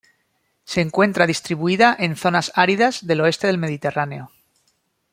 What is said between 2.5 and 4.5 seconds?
áridas del oeste del Mediterráneo.